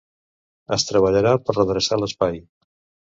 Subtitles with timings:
[0.77, 2.45] Es treballarà per redreçar l'espai.